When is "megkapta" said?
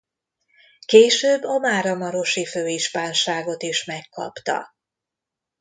3.85-4.75